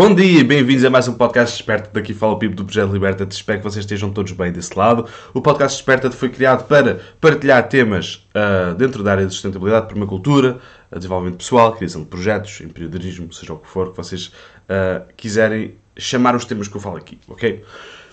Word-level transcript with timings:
Bom 0.00 0.14
dia 0.14 0.40
e 0.40 0.42
bem-vindos 0.42 0.82
a 0.82 0.88
mais 0.88 1.08
um 1.08 1.12
podcast 1.12 1.58
Desperta. 1.58 1.90
Daqui 1.92 2.14
fala 2.14 2.32
o 2.32 2.38
Pipo 2.38 2.54
do 2.54 2.64
Projeto 2.64 2.90
Liberta. 2.90 3.26
Espero 3.28 3.58
que 3.58 3.64
vocês 3.64 3.84
estejam 3.84 4.10
todos 4.10 4.32
bem 4.32 4.50
desse 4.50 4.74
lado. 4.74 5.04
O 5.34 5.42
podcast 5.42 5.76
Desperta 5.76 6.10
foi 6.10 6.30
criado 6.30 6.66
para 6.66 7.00
partilhar 7.20 7.68
temas 7.68 8.26
uh, 8.34 8.74
dentro 8.76 9.02
da 9.02 9.10
área 9.10 9.26
de 9.26 9.34
sustentabilidade, 9.34 9.88
permacultura, 9.88 10.58
desenvolvimento 10.90 11.36
pessoal, 11.36 11.74
criação 11.74 12.00
de 12.00 12.06
projetos, 12.06 12.62
empreendedorismo, 12.62 13.30
seja 13.30 13.52
o 13.52 13.58
que 13.58 13.68
for 13.68 13.90
que 13.90 13.96
vocês 13.98 14.28
uh, 14.28 15.06
quiserem 15.18 15.74
chamar 15.98 16.34
os 16.34 16.46
temas 16.46 16.66
que 16.66 16.78
eu 16.78 16.80
falo 16.80 16.96
aqui, 16.96 17.18
ok? 17.28 17.62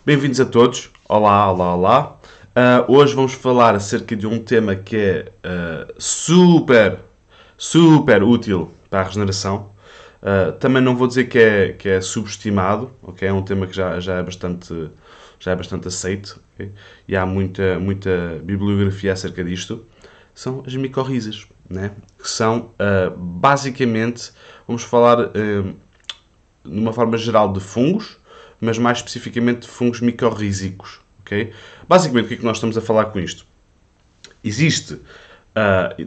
Bem-vindos 0.05 0.41
a 0.41 0.45
todos. 0.45 0.89
Olá, 1.07 1.49
olá, 1.49 1.73
olá. 1.73 2.19
Uh, 2.49 2.97
hoje 2.97 3.15
vamos 3.15 3.31
falar 3.31 3.75
acerca 3.75 4.13
de 4.13 4.27
um 4.27 4.39
tema 4.39 4.75
que 4.75 4.97
é 4.97 5.31
super, 5.97 6.99
super 7.57 8.23
útil 8.23 8.73
para 8.89 8.99
a 8.99 9.03
regeneração 9.03 9.76
Uh, 10.21 10.51
também 10.53 10.81
não 10.81 10.95
vou 10.95 11.07
dizer 11.07 11.25
que 11.25 11.37
é, 11.37 11.73
que 11.73 11.87
é 11.89 12.01
subestimado, 12.01 12.91
ok? 13.03 13.27
É 13.27 13.33
um 13.33 13.43
tema 13.43 13.67
que 13.67 13.75
já, 13.75 13.99
já, 13.99 14.15
é, 14.15 14.23
bastante, 14.23 14.89
já 15.39 15.51
é 15.51 15.55
bastante 15.55 15.87
aceito 15.87 16.41
okay? 16.53 16.71
e 17.07 17.15
há 17.15 17.25
muita, 17.25 17.79
muita 17.79 18.41
bibliografia 18.43 19.13
acerca 19.13 19.43
disto. 19.43 19.85
São 20.33 20.63
as 20.65 20.75
micorrizas, 20.75 21.47
né? 21.69 21.91
que 22.17 22.29
são 22.29 22.71
uh, 22.73 23.15
basicamente, 23.15 24.31
vamos 24.67 24.83
falar 24.83 25.19
uh, 25.19 25.75
de 26.63 26.79
uma 26.79 26.93
forma 26.93 27.17
geral 27.17 27.53
de 27.53 27.59
fungos, 27.59 28.17
mas 28.59 28.77
mais 28.79 28.97
especificamente 28.97 29.61
de 29.61 29.67
fungos 29.67 30.01
micorrízicos. 30.01 30.99
Okay? 31.21 31.53
Basicamente, 31.87 32.25
o 32.25 32.27
que 32.29 32.33
é 32.35 32.37
que 32.37 32.45
nós 32.45 32.57
estamos 32.57 32.77
a 32.77 32.81
falar 32.81 33.05
com 33.05 33.19
isto? 33.19 33.45
Existe 34.43 34.99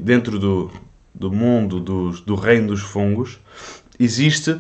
dentro 0.01 0.39
do, 0.39 0.71
do 1.13 1.33
mundo 1.33 1.81
dos, 1.81 2.21
do 2.21 2.37
reino 2.37 2.69
dos 2.69 2.80
fungos 2.80 3.41
existe, 4.01 4.56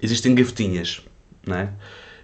existem 0.00 0.34
gavetinhas, 0.34 1.02
não 1.44 1.56
é? 1.56 1.72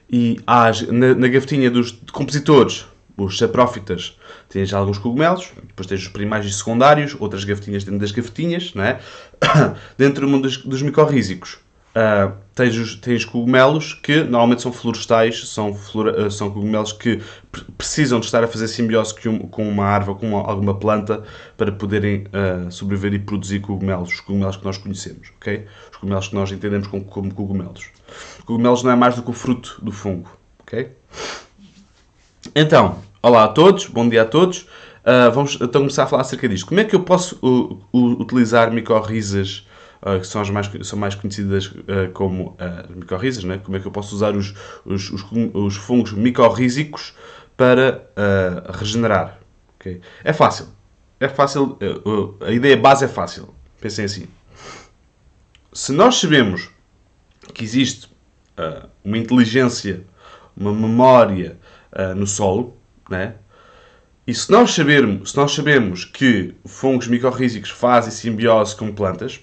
E 0.09 0.39
há, 0.47 0.71
na, 0.91 1.15
na 1.15 1.29
gavetinha 1.29 1.71
dos 1.71 1.91
compositores, 2.13 2.87
os 3.17 3.37
saprófitas, 3.37 4.17
tens 4.49 4.73
alguns 4.73 4.99
cogumelos, 4.99 5.53
depois 5.67 5.87
tens 5.87 6.03
os 6.03 6.09
primários 6.09 6.53
e 6.53 6.57
secundários, 6.57 7.17
outras 7.19 7.45
gavetinhas 7.45 7.83
dentro 7.83 8.01
das 8.01 8.13
gavetinhas, 8.13 8.73
não 8.75 8.85
é? 8.85 9.01
dentro 9.99 10.27
do 10.27 10.31
mundo 10.31 10.43
dos, 10.43 10.59
dos 10.59 10.81
micorrízicos, 10.83 11.59
Uh, 11.95 12.33
tens, 12.55 12.75
os, 12.75 12.97
tens 12.97 13.23
cogumelos 13.23 13.93
que 13.93 14.25
normalmente 14.25 14.63
são 14.63 14.73
florestais, 14.73 15.47
são, 15.51 15.75
flora, 15.75 16.27
uh, 16.27 16.31
são 16.31 16.51
cogumelos 16.51 16.91
que 16.91 17.21
precisam 17.77 18.19
de 18.19 18.25
estar 18.25 18.43
a 18.43 18.49
fazer 18.49 18.67
simbiose 18.69 19.15
com, 19.15 19.41
com 19.41 19.69
uma 19.69 19.85
árvore, 19.85 20.19
com 20.19 20.29
uma, 20.29 20.39
alguma 20.39 20.75
planta, 20.75 21.23
para 21.55 21.71
poderem 21.71 22.25
uh, 22.29 22.73
sobreviver 22.73 23.13
e 23.13 23.19
produzir 23.19 23.61
cogumelos, 23.61 24.09
os 24.09 24.21
cogumelos 24.21 24.57
que 24.57 24.65
nós 24.65 24.79
conhecemos, 24.79 25.29
ok? 25.37 25.67
Os 25.91 25.99
cogumelos 25.99 26.29
que 26.29 26.35
nós 26.35 26.51
entendemos 26.51 26.89
como, 26.89 27.05
como 27.05 27.35
cogumelos. 27.35 27.91
Cogumelos 28.47 28.83
não 28.83 28.91
é 28.91 28.97
mais 28.97 29.15
do 29.15 29.23
que 29.23 29.31
o 29.31 29.35
fruto 29.35 29.79
do 29.83 29.93
fungo, 29.93 30.31
ok? 30.61 30.97
Então, 32.55 33.01
olá 33.23 33.45
a 33.45 33.49
todos, 33.49 33.87
bom 33.87 34.09
dia 34.09 34.23
a 34.23 34.25
todos. 34.25 34.67
vamos 35.35 35.57
então 35.61 35.83
começar 35.83 36.05
a 36.05 36.07
falar 36.07 36.23
acerca 36.23 36.49
disto. 36.49 36.67
Como 36.67 36.81
é 36.81 36.85
que 36.85 36.97
eu 36.97 37.01
posso 37.01 37.39
utilizar 37.93 38.73
micorrizas 38.73 39.67
uh, 40.03 40.21
que 40.21 40.27
são 40.27 40.41
as 40.41 40.51
mais, 40.51 40.71
são 40.83 40.99
mais 40.99 41.15
conhecidas 41.15 41.67
uh, 41.67 42.11
como 42.13 42.57
as 42.59 42.91
uh, 42.91 42.93
micorrizas, 42.97 43.45
né? 43.45 43.59
como 43.59 43.77
é 43.77 43.81
que 43.81 43.87
eu 43.87 43.93
posso 43.93 44.15
usar 44.15 44.37
os, 44.37 44.55
os, 44.85 45.11
os, 45.11 45.25
os 45.55 45.77
fungos 45.77 46.13
micorrízicos 46.13 47.15
para 47.57 48.07
regenerar. 48.75 49.39
Okay? 49.77 50.01
É 50.25 50.33
fácil. 50.33 50.69
É 51.21 51.29
fácil. 51.29 51.79
a 52.41 52.51
ideia 52.51 52.77
base 52.77 53.05
é 53.05 53.09
fácil. 53.09 53.55
Pensem 53.81 54.05
assim. 54.05 54.27
Se 55.73 55.93
nós 55.93 56.17
sabemos 56.17 56.71
que 57.55 57.63
existe 57.63 58.09
uma 59.05 59.19
inteligência, 59.19 60.05
uma 60.57 60.73
memória 60.73 61.57
no 62.17 62.27
solo, 62.27 62.77
né? 63.09 63.35
E 64.27 64.35
se 64.35 64.51
nós 64.51 64.73
sabermos, 64.73 65.31
se 65.31 65.37
nós 65.37 65.53
sabemos 65.53 66.05
que 66.05 66.55
fungos 66.65 67.07
micorrízicos 67.07 67.71
fazem 67.71 68.11
simbiose 68.11 68.75
com 68.75 68.93
plantas, 68.93 69.41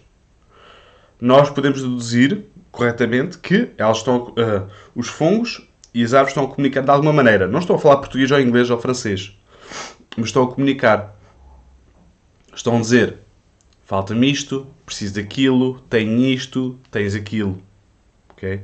nós 1.19 1.49
podemos 1.49 1.81
deduzir 1.81 2.45
corretamente 2.71 3.37
que 3.37 3.71
elas 3.77 3.97
estão, 3.97 4.29
uh, 4.29 4.69
os 4.95 5.07
fungos 5.07 5.67
e 5.93 6.03
as 6.03 6.13
árvores 6.13 6.31
estão 6.31 6.45
a 6.45 6.47
comunicar 6.47 6.81
de 6.81 6.91
alguma 6.91 7.11
maneira. 7.11 7.47
Não 7.47 7.59
estou 7.59 7.75
a 7.75 7.79
falar 7.79 7.97
português 7.97 8.31
ou 8.31 8.39
inglês 8.39 8.69
ou 8.69 8.79
francês, 8.79 9.37
mas 10.15 10.27
estão 10.27 10.43
a 10.43 10.53
comunicar. 10.53 11.15
Estão 12.53 12.77
a 12.77 12.79
dizer: 12.79 13.17
falta-me 13.85 14.31
isto, 14.31 14.67
preciso 14.85 15.15
daquilo, 15.15 15.79
tenho 15.89 16.19
isto, 16.19 16.79
tens 16.91 17.15
aquilo. 17.15 17.61
Ok? 18.29 18.61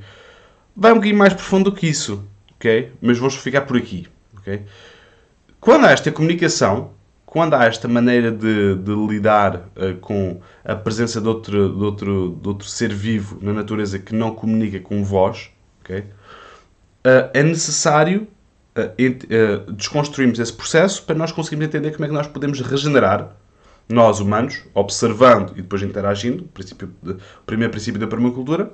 Vai 0.76 0.92
um 0.92 0.96
bocadinho 0.96 1.18
mais 1.18 1.34
profundo 1.34 1.72
do 1.72 1.76
que 1.76 1.88
isso, 1.88 2.24
ok? 2.56 2.92
Mas 3.02 3.18
vamos 3.18 3.36
ficar 3.36 3.62
por 3.62 3.78
aqui, 3.78 4.08
ok? 4.38 4.64
Quando 5.60 5.86
há 5.86 5.92
esta 5.92 6.12
comunicação, 6.12 6.92
quando 7.36 7.54
há 7.54 7.66
esta 7.66 7.86
maneira 7.86 8.32
de, 8.32 8.76
de 8.76 8.96
lidar 8.96 9.68
uh, 9.76 9.94
com 10.00 10.40
a 10.64 10.74
presença 10.74 11.20
de 11.20 11.28
outro, 11.28 11.76
de, 11.76 11.84
outro, 11.84 12.40
de 12.42 12.48
outro 12.48 12.66
ser 12.66 12.94
vivo 12.94 13.38
na 13.42 13.52
natureza 13.52 14.00
que 14.00 14.16
não 14.16 14.34
comunica 14.34 14.80
com 14.80 15.04
voz, 15.04 15.52
okay? 15.82 16.00
uh, 16.00 17.30
é 17.34 17.44
necessário 17.44 18.26
uh, 18.78 19.72
desconstruirmos 19.74 20.40
esse 20.40 20.54
processo 20.54 21.04
para 21.04 21.14
nós 21.14 21.34
conseguirmos 21.34 21.68
entender 21.68 21.92
como 21.92 22.06
é 22.06 22.08
que 22.08 22.14
nós 22.14 22.26
podemos 22.26 22.62
regenerar, 22.62 23.36
nós 23.90 24.22
humanos, 24.22 24.64
observando 24.74 25.52
e 25.58 25.62
depois 25.62 25.82
interagindo, 25.82 26.46
o, 26.46 26.48
princípio 26.48 26.90
de, 27.04 27.12
o 27.12 27.46
primeiro 27.46 27.72
princípio 27.72 28.00
da 28.00 28.08
permacultura, 28.08 28.72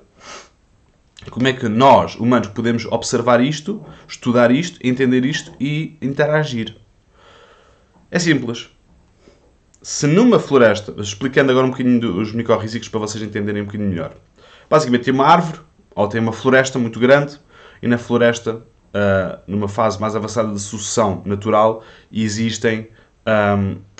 como 1.31 1.47
é 1.47 1.53
que 1.53 1.67
nós, 1.67 2.13
humanos, 2.13 2.49
podemos 2.49 2.85
observar 2.85 3.41
isto, 3.41 3.83
estudar 4.07 4.51
isto, 4.51 4.79
entender 4.83 5.25
isto 5.25 5.51
e 5.59 5.97
interagir. 5.99 6.79
É 8.11 8.19
simples. 8.19 8.69
Se 9.81 10.05
numa 10.05 10.37
floresta, 10.37 10.93
explicando 10.97 11.49
agora 11.49 11.65
um 11.65 11.71
bocadinho 11.71 12.19
os 12.19 12.33
micorrízicos 12.33 12.89
para 12.89 12.99
vocês 12.99 13.23
entenderem 13.23 13.61
um 13.61 13.65
bocadinho 13.65 13.89
melhor. 13.89 14.13
Basicamente 14.69 15.05
tem 15.05 15.13
uma 15.13 15.25
árvore, 15.25 15.61
ou 15.95 16.07
tem 16.07 16.19
uma 16.19 16.33
floresta 16.33 16.77
muito 16.77 16.99
grande, 16.99 17.39
e 17.81 17.87
na 17.87 17.97
floresta, 17.97 18.55
uh, 18.55 19.39
numa 19.47 19.67
fase 19.69 19.99
mais 19.99 20.15
avançada 20.15 20.53
de 20.53 20.59
sucessão 20.59 21.23
natural, 21.25 21.83
existem 22.11 22.89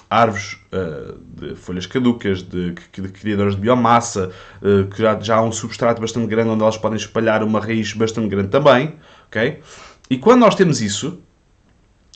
árvores 0.09 0.57
uh, 0.73 1.17
de 1.35 1.55
folhas 1.55 1.85
caducas, 1.85 2.43
de, 2.43 2.71
de, 2.71 3.01
de 3.01 3.07
criadores 3.09 3.55
de 3.55 3.61
biomassa, 3.61 4.29
uh, 4.61 4.87
que 4.87 5.01
já, 5.01 5.17
já 5.19 5.37
há 5.37 5.41
um 5.41 5.53
substrato 5.53 6.01
bastante 6.01 6.27
grande 6.27 6.49
onde 6.49 6.61
elas 6.61 6.77
podem 6.77 6.97
espalhar 6.97 7.41
uma 7.43 7.61
raiz 7.61 7.93
bastante 7.93 8.27
grande 8.27 8.49
também. 8.49 8.95
ok? 9.27 9.61
E 10.09 10.17
quando 10.17 10.41
nós 10.41 10.53
temos 10.53 10.81
isso, 10.81 11.21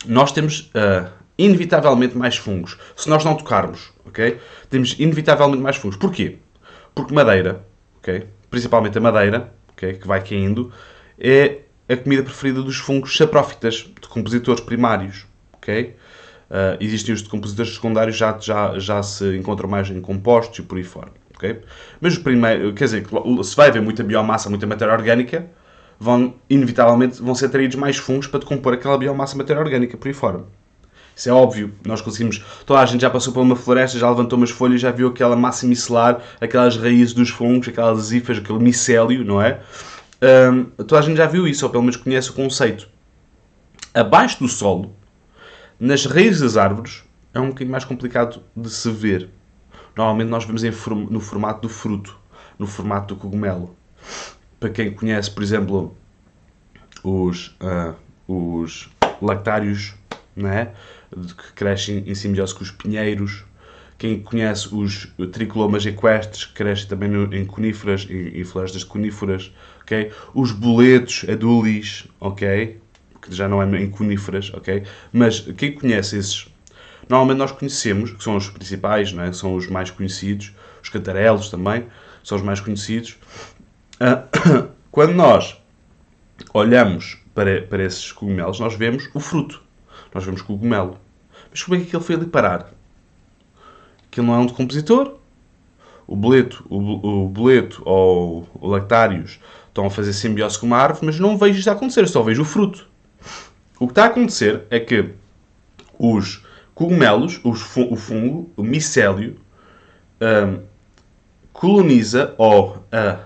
nós 0.06 0.34
temos 0.34 0.72
uh, 0.76 1.10
inevitavelmente 1.38 2.18
mais 2.18 2.38
fungos. 2.38 2.78
Se 2.96 3.10
nós 3.10 3.24
não 3.24 3.36
tocarmos, 3.36 3.92
ok? 4.06 4.40
Temos 4.70 4.96
inevitavelmente 5.00 5.62
mais 5.62 5.76
fungos. 5.76 5.98
Porquê? 5.98 6.38
Porque 6.94 7.14
madeira, 7.14 7.66
ok? 7.98 8.28
Principalmente 8.50 8.98
a 8.98 9.02
madeira, 9.02 9.54
ok? 9.74 9.94
Que 9.94 10.08
vai 10.08 10.24
caindo, 10.24 10.72
é 11.20 11.60
a 11.88 11.96
comida 11.96 12.24
preferida 12.24 12.62
dos 12.62 12.78
fungos 12.78 13.16
saprófitas, 13.16 13.90
de 14.02 14.08
compositores 14.08 14.62
primários, 14.62 15.26
ok? 15.54 15.96
Uh, 16.50 16.78
existem 16.80 17.14
os 17.14 17.24
de 17.24 17.30
compositores 17.30 17.74
secundários, 17.74 18.16
já, 18.16 18.38
já, 18.40 18.78
já 18.80 19.04
se 19.04 19.36
encontram 19.36 19.68
mais 19.68 19.90
em 19.90 20.00
compostos 20.00 20.60
e 20.60 20.62
por 20.62 20.78
aí 20.78 20.84
fora, 20.84 21.12
ok? 21.36 21.62
Mas 22.00 22.14
os 22.14 22.20
primeiros, 22.20 22.74
quer 22.76 22.86
dizer, 22.86 23.06
se 23.44 23.56
vai 23.56 23.70
haver 23.70 23.82
muita 23.82 24.04
biomassa, 24.04 24.50
muita 24.50 24.66
matéria 24.66 24.94
orgânica, 24.94 25.48
vão, 26.00 26.36
inevitavelmente, 26.50 27.22
vão 27.22 27.36
ser 27.36 27.48
atraídos 27.48 27.76
mais 27.76 27.98
fungos 27.98 28.28
para 28.28 28.40
decompor 28.40 28.74
aquela 28.74 28.98
biomassa, 28.98 29.38
matéria 29.38 29.62
orgânica 29.62 29.98
por 29.98 30.08
aí 30.08 30.14
fora. 30.14 30.44
Isso 31.16 31.30
é 31.30 31.32
óbvio. 31.32 31.74
Nós 31.86 32.02
conseguimos. 32.02 32.44
Toda 32.66 32.82
a 32.82 32.86
gente 32.86 33.02
já 33.02 33.10
passou 33.10 33.32
por 33.32 33.42
uma 33.42 33.56
floresta, 33.56 33.98
já 33.98 34.10
levantou 34.10 34.38
umas 34.38 34.50
folhas, 34.50 34.82
já 34.82 34.92
viu 34.92 35.08
aquela 35.08 35.36
massa 35.36 35.66
micelar, 35.66 36.22
aquelas 36.42 36.76
raízes 36.76 37.14
dos 37.14 37.30
fungos, 37.30 37.68
aquelas 37.70 38.12
hifas, 38.12 38.38
aquele 38.38 38.60
micélio, 38.60 39.24
não 39.24 39.42
é? 39.42 39.62
Um, 40.22 40.66
toda 40.84 41.00
a 41.00 41.02
gente 41.02 41.18
já 41.18 41.28
viu 41.28 41.48
isso, 41.48 41.66
ou 41.66 41.72
pelo 41.72 41.84
menos 41.84 41.96
conhece 41.96 42.30
o 42.30 42.34
conceito. 42.34 42.90
Abaixo 43.94 44.40
do 44.40 44.48
solo, 44.48 44.94
nas 45.80 46.06
raízes 46.06 46.42
das 46.42 46.58
árvores, 46.58 47.04
é 47.34 47.40
um 47.40 47.50
bocadinho 47.50 47.72
mais 47.72 47.86
complicado 47.86 48.42
de 48.56 48.70
se 48.70 48.90
ver. 48.92 49.30
Normalmente 49.96 50.30
nós 50.30 50.46
vemos 50.46 50.64
form 50.78 51.08
no 51.10 51.20
formato 51.20 51.62
do 51.62 51.70
fruto, 51.70 52.18
no 52.60 52.68
formato 52.68 53.14
do 53.14 53.20
cogumelo. 53.20 53.76
Para 54.60 54.70
quem 54.70 54.92
conhece, 54.92 55.32
por 55.32 55.44
exemplo, 55.44 55.96
os, 57.04 57.56
uh, 57.62 57.96
os 58.28 58.90
lactários, 59.22 59.94
não 60.36 60.50
é? 60.50 60.72
que 61.12 61.54
crescem 61.54 62.04
em 62.06 62.16
simbiose 62.16 62.54
com 62.54 62.64
os 62.64 62.72
pinheiros. 62.72 63.44
Quem 63.98 64.22
conhece 64.22 64.68
os 64.74 65.08
tricolomas 65.32 65.86
equestres, 65.86 66.46
que 66.46 66.54
crescem 66.54 66.88
também 66.88 67.10
em 67.32 67.46
coníferas, 67.46 68.06
em, 68.10 68.40
em 68.40 68.44
florestas 68.44 68.84
coníferas. 68.84 69.54
Okay? 69.84 70.12
Os 70.34 70.52
boletos 70.52 71.26
adulis, 71.30 72.06
ok? 72.20 72.78
Que 73.22 73.34
já 73.34 73.48
não 73.48 73.62
é 73.62 73.82
em 73.82 73.90
coníferas, 73.90 74.52
ok? 74.54 74.84
Mas 75.14 75.40
quem 75.40 75.72
conhece 75.72 76.18
esses, 76.18 76.48
normalmente 77.08 77.38
nós 77.38 77.52
conhecemos, 77.52 78.12
que 78.12 78.24
são 78.24 78.36
os 78.36 78.50
principais, 78.50 79.14
não 79.14 79.24
é? 79.24 79.32
são 79.32 79.56
os 79.56 79.68
mais 79.68 79.90
conhecidos, 79.90 80.52
os 80.84 80.90
cantarelos 80.90 81.50
também, 81.50 81.86
são 82.24 82.38
os 82.38 82.44
mais 82.44 82.60
conhecidos. 82.60 83.18
Uh, 84.02 84.76
Quando 84.92 85.14
nós 85.14 85.58
olhamos 86.54 87.18
para, 87.34 87.62
para 87.64 87.84
esses 87.84 88.12
cogumelos, 88.14 88.60
nós 88.62 88.76
vemos 88.76 89.10
o 89.14 89.20
fruto. 89.20 89.65
Nós 90.16 90.24
vemos 90.24 90.42
cogumelo. 90.42 90.98
Mas 91.52 91.62
como 91.62 91.76
é 91.76 91.84
que 91.84 91.94
ele 91.94 92.04
foi 92.04 92.16
ali 92.16 92.26
parar? 92.26 92.72
Aquilo 94.08 94.28
não 94.28 94.36
é 94.36 94.38
um 94.38 94.46
decompositor. 94.46 95.18
O 96.08 96.16
boleto, 96.16 96.66
o, 96.70 97.26
o 97.26 97.28
boleto 97.28 97.82
ou 97.86 98.48
o 98.54 98.68
lactários 98.70 99.42
estão 99.68 99.86
a 99.86 99.90
fazer 99.90 100.14
simbiose 100.14 100.58
com 100.58 100.68
uma 100.68 100.78
árvore, 100.78 101.08
mas 101.08 101.20
não 101.20 101.38
vejo 101.38 101.60
isto 101.60 101.70
acontecer, 101.70 102.00
eu 102.00 102.08
só 102.08 102.24
vejo 102.24 102.44
o 102.44 102.46
fruto. 102.46 102.88
O 103.78 103.88
que 103.88 103.92
está 103.92 104.04
a 104.04 104.08
acontecer 104.08 104.64
é 104.70 104.80
que 104.80 105.10
os 106.00 106.46
cogumelos, 106.74 107.42
os, 107.44 107.76
o 107.76 107.96
fungo, 107.98 108.50
o 108.56 108.64
micélio, 108.64 109.36
um, 110.22 110.62
coloniza 111.52 112.34
ou 112.38 112.78
uh, 112.78 113.20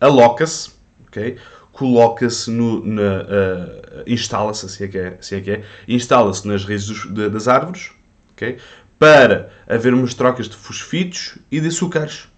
aloca-se, 0.00 0.72
okay? 1.06 1.38
Coloca-se 1.76 2.50
no, 2.50 2.78
uh, 2.78 4.02
instala-se, 4.06 4.64
assim 4.64 4.84
é 4.84 4.88
que 4.88 4.98
é, 4.98 5.08
assim 5.20 5.36
é, 5.36 5.40
que 5.42 5.50
é 5.50 5.64
instala-se 5.86 6.48
nas 6.48 6.64
raízes 6.64 6.88
dos, 6.88 7.30
das 7.30 7.48
árvores, 7.48 7.90
okay? 8.32 8.56
para 8.98 9.50
haver 9.68 9.92
umas 9.92 10.14
trocas 10.14 10.48
de 10.48 10.56
fosfitos 10.56 11.36
e 11.50 11.60
de 11.60 11.68
açúcares. 11.68 12.28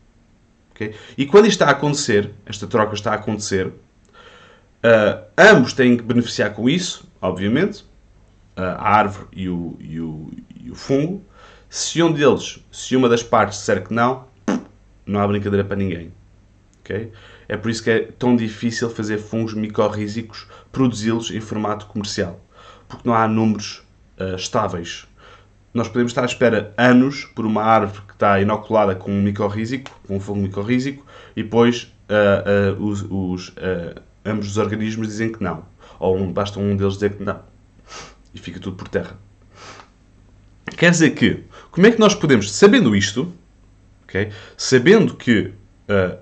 Okay? 0.73 0.93
E 1.17 1.25
quando 1.25 1.47
isto 1.47 1.63
está 1.63 1.67
a 1.67 1.71
acontecer, 1.71 2.33
esta 2.47 2.67
troca 2.67 2.95
está 2.95 3.13
a 3.13 3.15
acontecer, 3.15 3.69
uh, 3.69 5.25
ambos 5.39 5.73
têm 5.73 5.97
que 5.97 6.03
beneficiar 6.03 6.53
com 6.53 6.69
isso, 6.69 7.09
obviamente, 7.23 7.83
uh, 8.57 8.75
a 8.77 8.89
árvore 8.89 9.29
e 9.33 9.49
o, 9.49 9.77
e, 9.79 10.01
o, 10.01 10.33
e 10.65 10.69
o 10.69 10.75
fungo. 10.75 11.25
Se 11.71 12.03
um 12.03 12.11
deles, 12.11 12.59
se 12.73 12.97
uma 12.97 13.09
das 13.09 13.23
partes 13.23 13.59
disser 13.59 13.87
que 13.87 13.95
não, 13.95 14.27
não 15.07 15.21
há 15.21 15.29
brincadeira 15.29 15.65
para 15.65 15.77
ninguém. 15.77 16.13
Okay? 16.81 17.13
É 17.49 17.57
por 17.57 17.71
isso 17.71 17.83
que 17.83 17.91
é 17.91 18.01
tão 18.19 18.37
difícil 18.37 18.91
fazer 18.91 19.19
fungos 19.19 19.55
micorrízicos, 19.55 20.47
produzi-los 20.71 21.31
em 21.31 21.41
formato 21.41 21.87
comercial. 21.87 22.41
Porque 22.87 23.09
não 23.09 23.15
há 23.15 23.27
números 23.27 23.83
uh, 24.21 24.37
estáveis 24.37 25.09
nós 25.73 25.87
podemos 25.87 26.11
estar 26.11 26.23
à 26.23 26.27
espera 26.27 26.73
anos 26.77 27.25
por 27.25 27.47
uma 27.47 27.63
árvore 27.63 28.03
que 28.07 28.13
está 28.13 28.41
inoculada 28.41 28.95
com 28.95 29.11
um 29.13 29.23
micorrízico, 29.23 29.91
com 30.07 30.17
um 30.17 30.21
fungo 30.21 30.41
micorrízico, 30.41 31.07
e 31.37 31.43
depois 31.43 31.93
uh, 32.09 32.81
uh, 32.81 32.85
os, 32.85 33.03
os 33.09 33.55
ambos 34.25 34.49
os 34.49 34.57
organismos 34.57 35.07
dizem 35.07 35.31
que 35.31 35.43
não. 35.43 35.65
Ou 35.99 36.17
um, 36.17 36.33
basta 36.33 36.59
um 36.59 36.77
deles 36.77 36.95
dizer 36.95 37.15
que 37.15 37.23
não. 37.23 37.41
E 38.35 38.39
fica 38.39 38.59
tudo 38.59 38.77
por 38.77 38.89
terra. 38.89 39.17
Quer 40.77 40.91
dizer 40.91 41.11
que, 41.11 41.45
como 41.71 41.87
é 41.87 41.91
que 41.91 41.99
nós 41.99 42.15
podemos, 42.15 42.53
sabendo 42.53 42.95
isto, 42.95 43.33
okay, 44.05 44.31
sabendo 44.57 45.15
que 45.15 45.53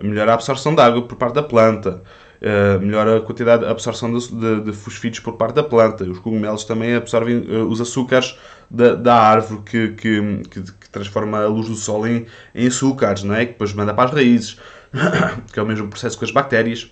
melhora 0.03 0.33
a 0.33 0.35
absorção 0.35 0.75
de 0.75 0.81
água 0.81 1.03
por 1.03 1.17
parte 1.17 1.35
da 1.35 1.43
planta, 1.43 2.03
Uh, 2.37 2.79
melhora 2.81 3.17
a 3.17 3.21
quantidade 3.23 3.65
de 3.65 3.71
absorção 3.71 4.13
de, 4.13 4.29
de, 4.29 4.61
de, 4.65 4.73
fosfitos 4.73 5.21
por 5.21 5.39
parte 5.39 5.55
da 5.55 5.63
planta. 5.63 6.05
Os 6.05 6.19
cogumelos 6.19 6.65
também 6.65 6.95
absorvem 6.95 7.39
uh, 7.39 7.67
os 7.67 7.81
açúcares 7.81 8.39
da, 8.71 8.95
da 8.95 9.15
árvore 9.15 9.63
que, 9.63 9.89
que, 9.95 10.43
que, 10.51 10.61
que, 10.61 10.91
transforma 10.91 11.43
a 11.43 11.47
luz 11.47 11.69
do 11.69 11.75
sol 11.75 12.07
em, 12.07 12.27
em 12.55 12.67
açúcares, 12.67 13.23
não 13.23 13.35
é? 13.35 13.47
que 13.47 13.53
depois 13.53 13.73
manda 13.73 13.95
para 13.95 14.05
as 14.05 14.15
raízes, 14.15 14.59
que 15.51 15.59
é 15.59 15.63
o 15.63 15.67
mesmo 15.67 15.89
processo 15.89 16.19
com 16.19 16.27
as 16.27 16.31
bactérias. 16.31 16.91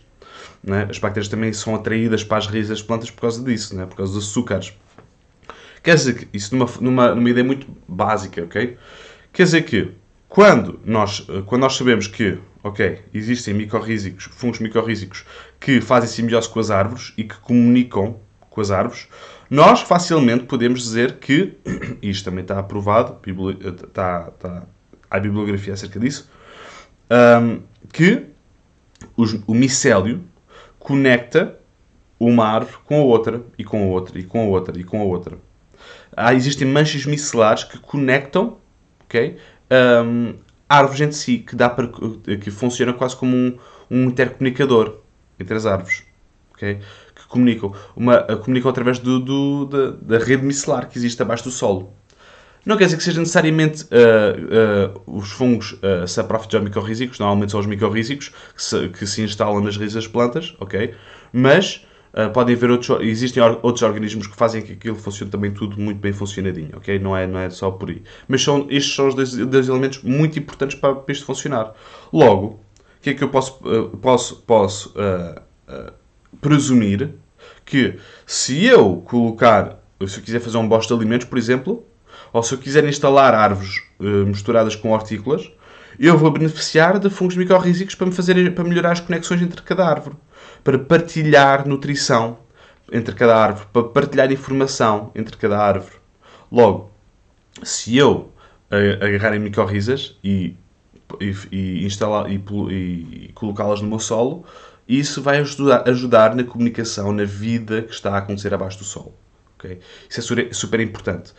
É? 0.67 0.91
As 0.91 0.99
bactérias 0.99 1.29
também 1.29 1.53
são 1.53 1.75
atraídas 1.75 2.25
para 2.25 2.38
as 2.38 2.47
raízes 2.47 2.71
das 2.71 2.82
plantas 2.82 3.11
por 3.11 3.21
causa 3.21 3.44
disso, 3.44 3.79
é? 3.79 3.85
por 3.85 3.97
causa 3.97 4.15
dos 4.15 4.26
açúcares. 4.26 4.73
Quer 5.82 5.97
dizer 5.97 6.15
que, 6.15 6.29
isso 6.32 6.56
numa, 6.56 6.71
numa, 6.81 7.15
numa 7.15 7.31
ideia 7.31 7.44
muito 7.44 7.67
básica, 7.87 8.44
ok? 8.44 8.79
Quer 9.31 9.43
dizer 9.43 9.62
que, 9.62 9.91
quando 10.35 10.81
nós, 10.85 11.21
quando 11.47 11.61
nós 11.61 11.77
sabemos 11.77 12.09
que 12.09 12.41
ok, 12.65 13.03
existem 13.15 13.55
micorrízicos, 13.55 14.25
fungos 14.25 14.59
micorrízicos 14.59 15.25
que 15.61 15.81
fazem 15.81 16.09
simbiose 16.09 16.49
com 16.49 16.59
as 16.59 16.73
árvores 16.73 17.13
e 17.17 17.23
que 17.23 17.37
comunicam 17.37 18.19
com 18.51 18.61
as 18.61 18.73
árvores, 18.73 19.07
nós 19.49 19.83
facilmente 19.83 20.45
podemos 20.47 20.83
dizer 20.83 21.19
que, 21.19 21.57
e 22.03 22.11
isto 22.11 22.25
também 22.25 22.43
está 22.43 22.59
aprovado, 22.59 23.17
está, 23.61 24.33
está, 24.35 24.63
há 25.09 25.21
bibliografia 25.21 25.75
acerca 25.75 26.01
disso, 26.01 26.29
um, 27.41 27.61
que 27.93 28.25
os, 29.17 29.35
o 29.47 29.55
micélio 29.55 30.25
conecta 30.81 31.57
uma 32.19 32.45
árvore 32.45 32.79
com 32.85 33.01
a 33.01 33.05
outra, 33.05 33.41
e 33.57 33.63
com 33.63 33.85
a 33.85 33.87
outra, 33.87 34.19
e 34.19 34.25
com 34.25 34.41
a 34.41 34.49
outra, 34.49 34.81
e 34.81 34.83
com 34.83 35.01
a 35.01 35.05
outra. 35.05 35.39
Há, 36.17 36.35
existem 36.35 36.67
manchas 36.67 37.07
micelares 37.07 37.63
que 37.63 37.79
conectam 37.79 38.59
okay, 39.15 39.37
um, 39.70 40.34
árvores 40.69 41.00
entre 41.00 41.16
si, 41.16 41.38
que, 41.38 41.55
dá 41.55 41.69
para, 41.69 41.88
que 42.40 42.50
funciona 42.50 42.93
quase 42.93 43.16
como 43.16 43.37
um, 43.37 43.58
um 43.90 44.05
intercomunicador 44.05 44.99
entre 45.38 45.56
as 45.56 45.66
árvores. 45.66 46.02
Okay? 46.52 46.81
Que 47.14 47.26
comunicam, 47.28 47.72
uma, 47.96 48.22
comunicam 48.22 48.70
através 48.70 48.99
do, 48.99 49.19
do 49.19 49.66
da, 49.66 50.19
da, 50.19 50.25
rede 50.25 50.44
micelar 50.44 50.88
que 50.88 50.99
existe 50.99 51.20
abaixo 51.20 51.44
do 51.44 51.50
solo. 51.50 51.93
Não 52.64 52.78
quer 52.78 52.87
dizer 52.87 52.96
que 52.96 53.02
seja 53.02 53.20
necessariamente 53.20 53.84
uh, 53.84 54.96
uh, 55.06 55.19
os 55.19 55.31
fungos 55.31 55.72
uh, 55.72 56.08
saprófitos 56.08 56.55
ou 56.55 56.62
micorrízicos, 56.62 57.19
normalmente 57.19 57.50
são 57.50 57.61
os 57.61 57.66
micorrízicos 57.66 58.32
que 58.55 58.62
se, 58.62 58.88
que 58.88 59.06
se 59.06 59.22
instalam 59.22 59.61
nas 59.61 59.76
raízes 59.76 59.94
das 59.94 60.06
plantas, 60.06 60.55
ok? 60.58 60.94
Mas 61.31 61.84
Uh, 62.14 62.31
podem 62.31 62.55
haver 62.55 62.70
outros, 62.70 62.96
existem 63.00 63.43
outros 63.43 63.82
organismos 63.82 64.28
que 64.28 64.37
fazem 64.37 64.62
que 64.62 64.75
aquilo 64.75 64.94
funcione 64.94 65.32
também 65.32 65.50
tudo 65.50 65.81
muito 65.81 65.99
bem 65.99 66.12
funcionadinho, 66.12 66.70
ok? 66.76 66.96
Não 67.00 67.16
é, 67.16 67.26
não 67.26 67.40
é 67.40 67.50
só 67.50 67.72
por 67.72 67.90
aí. 67.90 68.05
Mas 68.28 68.40
são, 68.40 68.69
estes 68.70 68.94
são 68.94 69.08
os 69.08 69.16
dois, 69.16 69.34
dois 69.34 69.69
elementos 69.69 70.00
muito 70.00 70.38
importantes 70.38 70.78
para, 70.78 70.94
para, 70.94 71.12
isto 71.12 71.26
funcionar. 71.26 71.72
Logo, 72.12 72.46
o 72.46 72.58
que 73.02 73.11
é 73.11 73.14
que 73.14 73.25
eu 73.25 73.28
posso, 73.28 73.58
uh, 73.64 73.88
posso, 73.96 74.37
posso 74.43 74.94
uh, 74.96 75.93
presumir? 76.40 77.11
Que 77.64 77.99
se 78.25 78.64
eu 78.64 79.02
colocar, 79.05 79.82
se 80.06 80.19
eu 80.19 80.22
quiser 80.22 80.38
fazer 80.38 80.58
um 80.58 80.69
bosta 80.69 80.94
de 80.94 81.00
alimentos, 81.00 81.26
por 81.26 81.37
exemplo, 81.37 81.84
ou 82.32 82.44
se 82.44 82.55
eu 82.55 82.58
quiser 82.58 82.84
instalar 82.84 83.34
árvores 83.34 83.82
misturadas 83.99 84.76
com 84.76 84.90
hortícolas, 84.93 85.50
eu 85.99 86.16
vou 86.16 86.31
beneficiar 86.31 86.99
de 86.99 87.11
fungos 87.11 87.37
micorrízicos 87.37 87.94
para, 87.94 88.06
me 88.06 88.12
fazer, 88.12 88.55
para 88.55 88.64
melhorar 88.64 88.93
as 88.93 89.00
conexões 89.00 89.43
entre 89.43 89.62
cada 89.62 89.87
árvore 89.88 90.16
para 90.64 90.78
partilhar 90.78 91.69
nutrição 91.69 92.38
entre 92.90 93.14
cada 93.14 93.37
árvore, 93.37 93.69
para 93.72 93.84
partilhar 93.84 94.32
informação 94.32 95.12
entre 95.14 95.37
cada 95.37 95.58
árvore. 95.58 95.96
Logo, 96.50 96.90
se 97.62 97.96
eu 97.96 98.32
agarrar 98.70 99.37
em 99.37 99.38
micorrizas 99.38 100.18
e, 100.25 100.56
e, 101.21 101.35
e, 101.52 101.85
instalar, 101.85 102.30
e, 102.30 102.37
e 102.37 103.33
colocá-las 103.35 103.80
no 103.80 103.88
meu 103.88 103.99
solo, 103.99 104.44
isso 104.88 105.23
vai 105.23 105.38
ajudar, 105.38 105.88
ajudar 105.88 106.35
na 106.35 106.44
comunicação, 106.44 107.12
na 107.12 107.25
vida 107.25 107.83
que 107.83 107.92
está 107.92 108.14
a 108.14 108.18
acontecer 108.18 108.52
abaixo 108.52 108.78
do 108.78 108.85
solo. 108.85 109.14
Okay? 109.59 109.80
Isso 110.09 110.35
é 110.40 110.52
super 110.52 110.80
importante. 110.80 111.33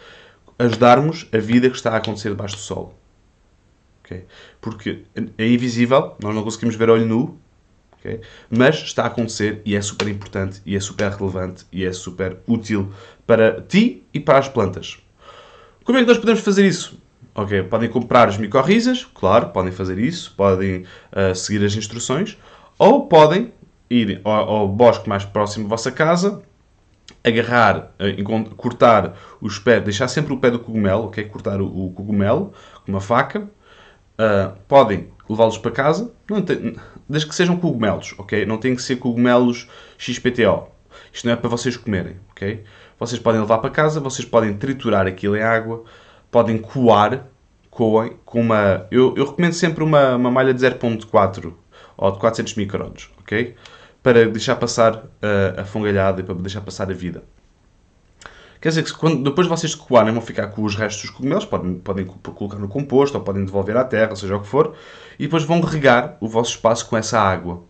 Ajudarmos 0.58 1.28
a 1.34 1.38
vida 1.38 1.70
que 1.70 1.76
está 1.76 1.92
a 1.92 1.98
acontecer 1.98 2.30
debaixo 2.30 2.56
do 2.56 2.62
solo. 2.62 2.94
Okay? 4.04 4.26
Porque 4.62 5.04
é 5.38 5.48
invisível, 5.48 6.16
nós 6.22 6.34
não 6.34 6.44
conseguimos 6.44 6.76
ver 6.76 6.90
olho 6.90 7.06
nu, 7.06 7.40
Okay? 8.06 8.22
Mas 8.50 8.76
está 8.76 9.04
a 9.04 9.08
acontecer 9.08 9.62
e 9.66 9.76
é 9.76 9.82
super 9.82 10.08
importante 10.08 10.62
e 10.64 10.76
é 10.76 10.80
super 10.80 11.12
relevante 11.12 11.66
e 11.72 11.84
é 11.84 11.92
super 11.92 12.38
útil 12.48 12.92
para 13.26 13.62
ti 13.62 14.04
e 14.14 14.20
para 14.20 14.38
as 14.38 14.48
plantas. 14.48 15.00
Como 15.84 15.98
é 15.98 16.02
que 16.02 16.08
nós 16.08 16.18
podemos 16.18 16.42
fazer 16.42 16.66
isso? 16.66 17.00
Ok, 17.34 17.64
podem 17.64 17.90
comprar 17.90 18.30
as 18.30 18.38
micorrizas, 18.38 19.06
claro, 19.14 19.50
podem 19.50 19.72
fazer 19.72 20.00
isso, 20.00 20.34
podem 20.38 20.86
uh, 21.12 21.36
seguir 21.36 21.66
as 21.66 21.76
instruções, 21.76 22.38
ou 22.80 23.08
podem 23.08 23.52
ir 23.90 24.22
ao, 24.24 24.50
ao, 24.50 24.68
bosque 24.70 25.10
mais 25.10 25.26
próximo 25.26 25.66
da 25.66 25.70
vossa 25.70 25.92
casa, 25.92 26.42
agarrar, 27.22 27.92
uh, 28.00 28.56
cortar 28.56 29.18
os 29.42 29.60
pés, 29.60 29.84
deixar 29.84 30.08
sempre 30.08 30.34
o 30.34 30.38
pé 30.38 30.50
do 30.50 30.60
cogumelo, 30.60 31.06
ok? 31.06 31.26
Cortar 31.26 31.60
o, 31.60 31.88
o 31.88 31.92
cogumelo 31.92 32.54
com 32.86 32.92
uma 32.94 33.02
faca. 33.02 33.50
Uh, 34.18 34.56
podem 34.68 35.10
levá-los 35.30 35.58
para 35.58 35.72
casa, 35.72 36.12
tem, 36.46 36.76
desde 37.10 37.28
que 37.28 37.36
sejam 37.36 37.58
cogumelos, 37.58 38.14
ok? 38.18 38.46
Não 38.46 38.58
tem 38.58 38.76
que 38.76 38.82
ser 38.82 38.98
cogumelos 38.98 39.68
XPTO. 39.98 40.68
Isto 41.12 41.26
não 41.26 41.34
é 41.34 41.36
para 41.36 41.50
vocês 41.50 41.76
comerem, 41.76 42.18
ok? 42.32 42.64
Vocês 43.00 43.20
podem 43.22 43.42
levar 43.42 43.58
para 43.58 43.70
casa, 43.70 44.00
vocês 44.00 44.28
podem 44.28 44.54
triturar 44.54 45.06
aquilo 45.08 45.36
em 45.36 45.42
água, 45.42 45.84
podem 46.32 46.58
coar, 46.58 47.28
coem, 47.70 48.18
com 48.26 48.42
uma... 48.42 48.88
Eu, 48.90 49.14
eu 49.18 49.26
recomendo 49.26 49.54
sempre 49.54 49.84
uma, 49.84 50.16
uma 50.16 50.32
malha 50.32 50.54
de 50.54 50.62
0.4 50.66 51.54
ou 51.98 52.12
de 52.12 52.20
400 52.20 52.56
microns, 52.56 53.12
ok? 53.20 53.56
Para 54.02 54.28
deixar 54.28 54.56
passar 54.56 55.04
a, 55.22 55.62
a 55.62 55.66
fungalhada 55.66 56.22
e 56.22 56.24
para 56.24 56.36
deixar 56.36 56.62
passar 56.62 56.90
a 56.90 56.94
vida. 56.94 57.24
Quer 58.66 58.70
dizer 58.70 58.84
que 58.84 58.94
quando, 58.94 59.24
depois 59.24 59.46
vocês 59.46 59.76
coarem 59.76 60.12
vão 60.12 60.24
ficar 60.24 60.48
com 60.48 60.64
os 60.64 60.74
restos 60.74 61.04
dos 61.04 61.12
cogumelos, 61.12 61.46
podem, 61.46 61.76
podem 61.76 62.04
colocar 62.04 62.58
no 62.58 62.68
composto 62.68 63.16
ou 63.16 63.24
podem 63.24 63.46
devolver 63.46 63.78
à 63.78 63.84
terra, 63.84 64.16
seja 64.16 64.36
o 64.36 64.40
que 64.40 64.48
for, 64.48 64.74
e 65.20 65.26
depois 65.26 65.44
vão 65.44 65.62
regar 65.62 66.18
o 66.20 66.28
vosso 66.28 66.50
espaço 66.50 66.90
com 66.90 66.98
essa 66.98 67.20
água. 67.20 67.62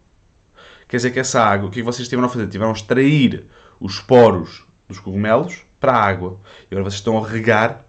Quer 0.88 0.96
dizer 0.96 1.12
que 1.12 1.20
essa 1.20 1.44
água, 1.44 1.68
o 1.68 1.70
que 1.70 1.84
vocês 1.84 2.08
tiveram 2.08 2.30
a 2.30 2.32
fazer? 2.32 2.48
Tiveram 2.48 2.72
a 2.72 2.74
extrair 2.74 3.46
os 3.78 4.00
poros 4.00 4.66
dos 4.88 4.98
cogumelos 4.98 5.66
para 5.82 5.92
a 5.92 6.02
água. 6.02 6.40
E 6.72 6.74
agora 6.74 6.90
vocês 6.90 7.02
estão 7.02 7.22
a 7.22 7.28
regar 7.28 7.86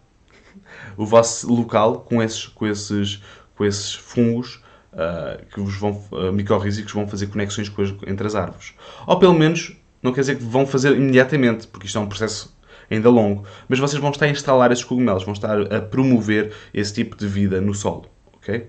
o 0.97 1.07
vosso 1.07 1.49
local 1.55 2.01
com 2.01 2.21
esses, 2.21 2.49
com 2.49 2.67
esses, 2.67 3.23
com 3.55 3.65
esses 3.65 3.95
fungos 3.95 4.61
uh, 4.93 5.47
que 5.55 5.61
vos 5.61 5.77
vão, 5.77 5.93
uh, 6.11 6.33
micorrizas 6.33 6.85
que 6.85 6.93
vão 6.93 7.07
fazer 7.07 7.29
conexões 7.29 7.73
as, 7.79 7.95
entre 8.05 8.27
as 8.27 8.35
árvores. 8.35 8.75
Ou 9.07 9.17
pelo 9.17 9.35
menos, 9.35 9.77
não 10.03 10.13
quer 10.13 10.23
dizer 10.23 10.39
que 10.39 10.43
vão 10.43 10.67
fazer 10.67 10.97
imediatamente, 10.97 11.69
porque 11.69 11.87
isto 11.87 11.99
é 11.99 12.01
um 12.01 12.09
processo 12.09 12.56
ainda 12.91 13.11
longo, 13.11 13.45
mas 13.69 13.79
vocês 13.79 14.01
vão 14.01 14.11
estar 14.11 14.27
a 14.27 14.31
instalar 14.31 14.73
esses 14.73 14.85
cogumelos, 14.85 15.25
vão 15.25 15.33
estar 15.33 15.61
a 15.73 15.81
promover 15.81 16.53
esse 16.73 16.93
tipo 16.93 17.17
de 17.17 17.27
vida 17.27 17.61
no 17.61 17.75
solo. 17.75 18.07
Ok? 18.37 18.69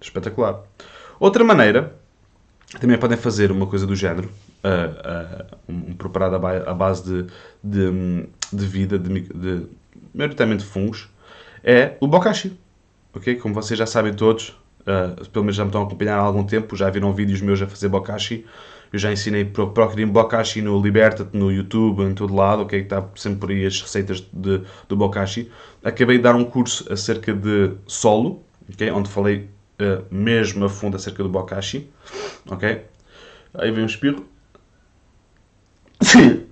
Espetacular. 0.00 0.62
Outra 1.18 1.42
maneira, 1.42 1.96
também 2.80 2.98
podem 2.98 3.16
fazer 3.16 3.50
uma 3.50 3.66
coisa 3.66 3.86
do 3.86 3.96
género, 3.96 4.30
uh, 4.62 5.44
uh, 5.44 5.58
um, 5.68 5.94
preparado 5.94 6.34
à 6.34 6.74
base 6.74 7.02
de, 7.04 7.26
de, 7.64 8.28
de 8.52 8.66
vida, 8.66 8.98
de, 8.98 9.20
de, 9.20 9.66
maioritariamente 10.14 10.64
fungos, 10.64 11.08
é 11.64 11.96
o 12.00 12.06
bokashi. 12.06 12.58
Ok? 13.14 13.36
Como 13.36 13.54
vocês 13.54 13.78
já 13.78 13.86
sabem 13.86 14.12
todos, 14.12 14.50
uh, 14.82 15.28
pelo 15.30 15.44
menos 15.44 15.56
já 15.56 15.64
me 15.64 15.70
estão 15.70 15.82
a 15.82 15.86
acompanhar 15.86 16.18
há 16.18 16.22
algum 16.22 16.44
tempo, 16.44 16.76
já 16.76 16.90
viram 16.90 17.12
vídeos 17.12 17.40
meus 17.40 17.60
a 17.60 17.66
fazer 17.66 17.88
bokashi. 17.88 18.44
Eu 18.92 18.98
já 18.98 19.12
ensinei 19.12 19.44
procurem 19.44 20.06
bokashi 20.06 20.62
no 20.62 20.80
Liberta-te, 20.80 21.36
no 21.36 21.52
YouTube, 21.52 22.02
em 22.02 22.14
todo 22.14 22.34
lado, 22.34 22.62
ok? 22.62 22.80
Está 22.80 23.04
sempre 23.14 23.40
por 23.40 23.50
aí 23.50 23.66
as 23.66 23.80
receitas 23.80 24.26
de, 24.32 24.62
do 24.88 24.96
bokashi. 24.96 25.50
Acabei 25.84 26.16
de 26.16 26.22
dar 26.22 26.34
um 26.34 26.44
curso 26.44 26.90
acerca 26.92 27.32
de 27.32 27.72
solo, 27.86 28.42
ok? 28.72 28.90
Onde 28.90 29.08
falei 29.08 29.48
uh, 29.80 30.04
mesmo 30.10 30.64
a 30.64 30.68
fundo 30.68 30.96
acerca 30.96 31.22
do 31.22 31.28
bokashi, 31.28 31.90
ok? 32.50 32.84
Aí 33.54 33.70
vem 33.70 33.84
um 33.84 33.86
espirro. 33.86 34.26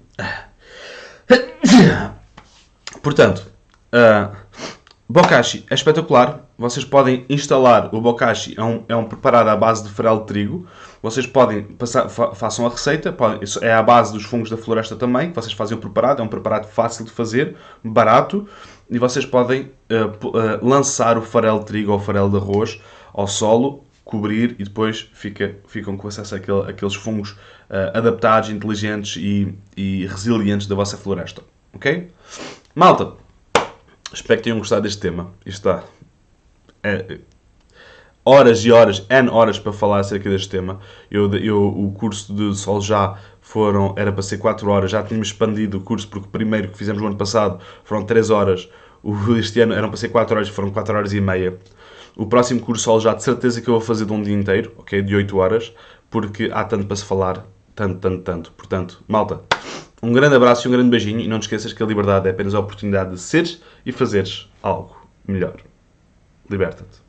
Portanto, 3.02 3.46
uh, 3.92 4.45
Bokashi 5.08 5.64
é 5.70 5.74
espetacular. 5.74 6.40
Vocês 6.58 6.84
podem 6.84 7.24
instalar 7.28 7.94
o 7.94 8.00
Bokashi, 8.00 8.54
é 8.58 8.64
um, 8.64 8.84
é 8.88 8.96
um 8.96 9.04
preparado 9.04 9.48
à 9.48 9.56
base 9.56 9.84
de 9.84 9.90
farelo 9.90 10.20
de 10.20 10.26
trigo. 10.26 10.66
Vocês 11.00 11.26
podem 11.26 11.62
passar, 11.62 12.08
fa, 12.08 12.34
façam 12.34 12.66
a 12.66 12.68
receita, 12.68 13.12
podem, 13.12 13.38
é 13.62 13.72
à 13.72 13.82
base 13.82 14.12
dos 14.12 14.24
fungos 14.24 14.50
da 14.50 14.56
floresta 14.56 14.96
também, 14.96 15.30
vocês 15.32 15.52
fazem 15.52 15.76
o 15.76 15.80
preparado. 15.80 16.20
É 16.20 16.24
um 16.24 16.28
preparado 16.28 16.66
fácil 16.66 17.04
de 17.04 17.12
fazer, 17.12 17.54
barato, 17.84 18.48
e 18.90 18.98
vocês 18.98 19.24
podem 19.24 19.70
uh, 19.90 20.26
uh, 20.26 20.66
lançar 20.66 21.16
o 21.16 21.22
farelo 21.22 21.60
de 21.60 21.66
trigo 21.66 21.92
ou 21.92 21.98
o 21.98 22.00
farelo 22.00 22.28
de 22.28 22.36
arroz 22.36 22.80
ao 23.14 23.28
solo, 23.28 23.84
cobrir 24.04 24.56
e 24.58 24.64
depois 24.64 25.08
fica, 25.12 25.56
ficam 25.68 25.96
com 25.96 26.08
acesso 26.08 26.34
àquele, 26.34 26.68
àqueles 26.68 26.94
fungos 26.96 27.30
uh, 27.30 27.94
adaptados, 27.94 28.50
inteligentes 28.50 29.16
e, 29.22 29.54
e 29.76 30.04
resilientes 30.06 30.66
da 30.66 30.74
vossa 30.74 30.96
floresta. 30.96 31.42
Ok? 31.72 32.10
Malta! 32.74 33.25
Espero 34.16 34.38
que 34.38 34.44
tenham 34.44 34.58
gostado 34.58 34.80
deste 34.80 34.98
tema. 34.98 35.30
Isto 35.44 35.68
está. 35.68 35.84
É, 36.82 37.18
horas 38.24 38.64
e 38.64 38.72
horas, 38.72 39.04
N 39.10 39.28
horas 39.28 39.58
para 39.58 39.74
falar 39.74 40.00
acerca 40.00 40.30
deste 40.30 40.48
tema. 40.48 40.80
Eu, 41.10 41.30
eu, 41.34 41.68
o 41.68 41.92
curso 41.92 42.32
de 42.32 42.56
Sol 42.56 42.80
já 42.80 43.18
foram, 43.42 43.94
era 43.94 44.10
para 44.10 44.22
ser 44.22 44.38
4 44.38 44.70
horas, 44.70 44.90
já 44.90 45.02
tínhamos 45.02 45.28
expandido 45.28 45.76
o 45.76 45.80
curso, 45.82 46.08
porque 46.08 46.26
o 46.26 46.30
primeiro 46.30 46.68
que 46.70 46.78
fizemos 46.78 47.02
no 47.02 47.08
ano 47.08 47.16
passado 47.16 47.60
foram 47.84 48.04
3 48.06 48.30
horas, 48.30 48.70
o, 49.02 49.36
este 49.36 49.60
ano 49.60 49.74
eram 49.74 49.88
para 49.88 49.98
ser 49.98 50.08
4 50.08 50.34
horas, 50.34 50.48
foram 50.48 50.70
4 50.70 50.96
horas 50.96 51.12
e 51.12 51.20
meia. 51.20 51.58
O 52.16 52.24
próximo 52.24 52.60
curso 52.60 52.84
Sol 52.84 52.98
já 53.00 53.12
de 53.12 53.22
certeza 53.22 53.60
que 53.60 53.68
eu 53.68 53.74
vou 53.74 53.82
fazer 53.82 54.06
de 54.06 54.12
um 54.14 54.22
dia 54.22 54.34
inteiro, 54.34 54.72
ok? 54.78 55.02
De 55.02 55.14
8 55.14 55.36
horas, 55.36 55.74
porque 56.08 56.50
há 56.54 56.64
tanto 56.64 56.86
para 56.86 56.96
se 56.96 57.04
falar, 57.04 57.46
tanto, 57.74 57.98
tanto, 57.98 58.22
tanto. 58.22 58.52
Portanto, 58.52 59.04
malta, 59.06 59.42
um 60.02 60.12
grande 60.12 60.34
abraço 60.34 60.66
e 60.66 60.68
um 60.68 60.72
grande 60.72 60.90
beijinho 60.90 61.20
e 61.20 61.28
não 61.28 61.38
te 61.38 61.42
esqueças 61.42 61.72
que 61.72 61.82
a 61.82 61.86
liberdade 61.86 62.28
é 62.28 62.30
apenas 62.30 62.54
a 62.54 62.60
oportunidade 62.60 63.12
de 63.12 63.20
seres 63.20 63.62
e 63.84 63.92
fazeres 63.92 64.48
algo 64.62 64.96
melhor. 65.26 65.56
Liberta-te. 66.48 67.00